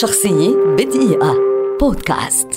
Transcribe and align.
شخصية 0.00 0.56
بدقيقة. 0.78 1.34
بودكاست. 1.80 2.48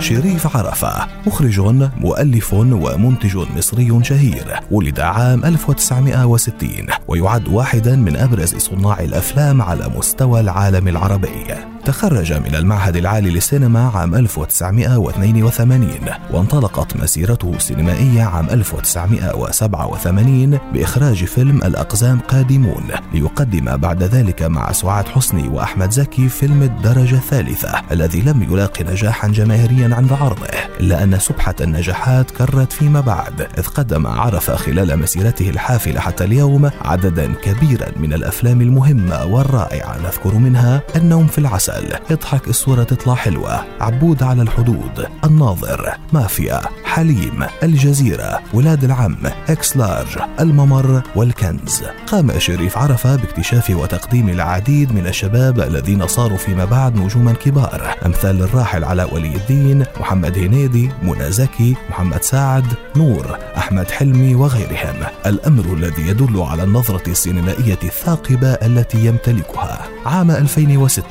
شريف 0.00 0.56
عرفة 0.56 1.06
مخرج 1.26 1.60
مؤلف 1.96 2.54
ومنتج 2.54 3.36
مصري 3.56 4.00
شهير 4.02 4.60
ولد 4.70 5.00
عام 5.00 5.44
1960 5.44 6.86
ويعد 7.08 7.48
واحدا 7.48 7.96
من 7.96 8.16
أبرز 8.16 8.54
صناع 8.54 9.00
الأفلام 9.00 9.62
على 9.62 9.90
مستوى 9.96 10.40
العالم 10.40 10.88
العربي. 10.88 11.67
تخرج 11.88 12.32
من 12.32 12.54
المعهد 12.54 12.96
العالي 12.96 13.30
للسينما 13.30 13.90
عام 13.94 14.14
1982 14.14 15.90
وانطلقت 16.30 16.96
مسيرته 16.96 17.52
السينمائية 17.56 18.22
عام 18.22 18.50
1987 18.50 20.58
بإخراج 20.72 21.24
فيلم 21.24 21.56
الأقزام 21.56 22.20
قادمون 22.20 22.84
ليقدم 23.12 23.76
بعد 23.76 24.02
ذلك 24.02 24.42
مع 24.42 24.72
سعاد 24.72 25.08
حسني 25.08 25.48
وأحمد 25.48 25.90
زكي 25.90 26.28
فيلم 26.28 26.62
الدرجة 26.62 27.14
الثالثة 27.14 27.82
الذي 27.90 28.20
لم 28.20 28.42
يلاقي 28.42 28.84
نجاحا 28.84 29.28
جماهيريا 29.28 29.94
عند 29.94 30.12
عرضه 30.12 30.46
إلا 30.80 31.02
أن 31.02 31.18
سبحة 31.18 31.54
النجاحات 31.60 32.30
كرت 32.30 32.72
فيما 32.72 33.00
بعد 33.00 33.40
إذ 33.58 33.66
قدم 33.66 34.06
عرف 34.06 34.50
خلال 34.50 34.98
مسيرته 34.98 35.50
الحافلة 35.50 36.00
حتى 36.00 36.24
اليوم 36.24 36.70
عددا 36.82 37.34
كبيرا 37.34 37.86
من 37.96 38.12
الأفلام 38.12 38.60
المهمة 38.60 39.24
والرائعة 39.24 39.98
نذكر 39.98 40.34
منها 40.34 40.82
النوم 40.96 41.26
في 41.26 41.38
العسل. 41.38 41.77
اضحك 42.10 42.48
الصورة 42.48 42.82
تطلع 42.82 43.14
حلوة. 43.14 43.64
عبود 43.80 44.22
على 44.22 44.42
الحدود. 44.42 45.06
الناظر. 45.24 45.94
مافيا. 46.12 46.60
حليم. 46.84 47.46
الجزيرة. 47.62 48.40
ولاد 48.54 48.84
العم. 48.84 49.16
إكس 49.48 49.76
لارج. 49.76 50.18
الممر. 50.40 51.02
والكنز. 51.16 51.84
قام 52.06 52.38
شريف 52.38 52.78
عرفة 52.78 53.16
باكتشاف 53.16 53.70
وتقديم 53.70 54.28
العديد 54.28 54.92
من 54.92 55.06
الشباب 55.06 55.60
الذين 55.60 56.06
صاروا 56.06 56.36
فيما 56.36 56.64
بعد 56.64 56.96
نجوما 56.96 57.32
كبار. 57.32 57.96
أمثال 58.06 58.42
الراحل 58.42 58.84
علاء 58.84 59.14
ولي 59.14 59.36
الدين 59.36 59.84
محمد 60.00 60.38
هنيدي 60.38 60.90
منى 61.02 61.32
زكي 61.32 61.76
محمد 61.90 62.22
سعد 62.22 62.66
نور 62.96 63.38
أحمد 63.56 63.90
حلمي 63.90 64.34
وغيرهم. 64.34 64.96
الأمر 65.26 65.64
الذي 65.64 66.08
يدل 66.08 66.40
على 66.40 66.62
النظرة 66.62 67.08
السينمائية 67.08 67.78
الثاقبة 67.84 68.48
التي 68.48 69.06
يمتلكها. 69.06 69.87
عام 70.08 70.30
2006 70.30 71.02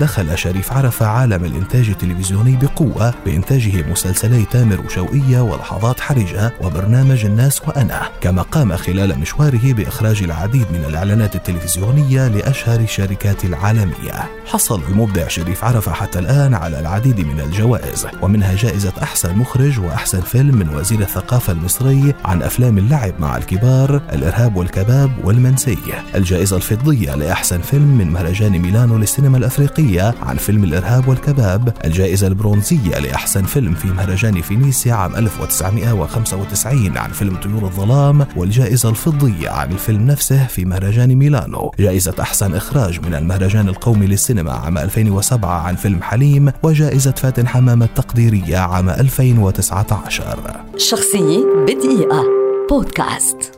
دخل 0.00 0.38
شريف 0.38 0.72
عرفة 0.72 1.06
عالم 1.06 1.44
الإنتاج 1.44 1.88
التلفزيوني 1.88 2.56
بقوة 2.56 3.14
بإنتاجه 3.26 3.90
مسلسلي 3.90 4.44
تامر 4.44 4.80
وشوقية 4.80 5.40
ولحظات 5.40 6.00
حرجة 6.00 6.52
وبرنامج 6.60 7.24
الناس 7.24 7.62
وأنا 7.68 8.08
كما 8.20 8.42
قام 8.42 8.76
خلال 8.76 9.18
مشواره 9.18 9.72
بإخراج 9.72 10.22
العديد 10.22 10.66
من 10.72 10.84
الإعلانات 10.88 11.36
التلفزيونية 11.36 12.28
لأشهر 12.28 12.80
الشركات 12.80 13.44
العالمية. 13.44 14.30
حصل 14.46 14.82
المبدع 14.88 15.28
شريف 15.28 15.64
عرفة 15.64 15.92
حتى 15.92 16.18
الآن 16.18 16.54
على 16.54 16.80
العديد 16.80 17.20
من 17.20 17.40
الجوائز 17.40 18.06
ومنها 18.22 18.54
جائزة 18.54 18.92
أحسن 19.02 19.36
مخرج 19.36 19.80
وأحسن 19.80 20.20
فيلم 20.20 20.56
من 20.56 20.68
وزير 20.68 21.00
الثقافة 21.00 21.52
المصري 21.52 22.14
عن 22.24 22.42
أفلام 22.42 22.78
اللعب 22.78 23.12
مع 23.20 23.36
الكبار 23.36 24.02
الإرهاب 24.12 24.56
والكباب 24.56 25.10
والمنسي. 25.24 25.78
الجائزة 26.14 26.56
الفضية 26.56 27.14
لأحسن 27.14 27.60
فيلم 27.60 27.98
من 27.98 28.10
مهرجان 28.10 28.45
ميلانو 28.52 28.98
للسينما 28.98 29.38
الأفريقية 29.38 30.14
عن 30.22 30.36
فيلم 30.36 30.64
الإرهاب 30.64 31.08
والكباب 31.08 31.72
الجائزة 31.84 32.26
البرونزية 32.26 32.98
لأحسن 32.98 33.42
فيلم 33.42 33.74
في 33.74 33.88
مهرجان 33.88 34.40
فينيسيا 34.40 34.94
عام 34.94 35.16
1995 35.16 36.98
عن 36.98 37.10
فيلم 37.10 37.36
طيور 37.36 37.62
الظلام 37.64 38.26
والجائزة 38.36 38.88
الفضية 38.88 39.50
عن 39.50 39.72
الفيلم 39.72 40.06
نفسه 40.06 40.46
في 40.46 40.64
مهرجان 40.64 41.14
ميلانو. 41.14 41.72
جائزة 41.78 42.14
أحسن 42.20 42.54
إخراج 42.54 43.00
من 43.06 43.14
المهرجان 43.14 43.68
القومي 43.68 44.06
للسينما 44.06 44.52
عام 44.52 44.78
2007 44.78 45.60
عن 45.60 45.76
فيلم 45.76 46.02
حليم 46.02 46.52
وجائزة 46.62 47.10
فاتن 47.12 47.48
حمامة 47.48 47.84
التقديرية 47.84 48.58
عام 48.58 48.90
2019 48.90 50.36
شخصية 50.76 51.44
بدقيقة. 51.66 52.24
بودكاست. 52.70 53.55